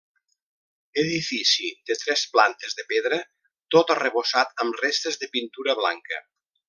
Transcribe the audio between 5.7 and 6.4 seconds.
blanca.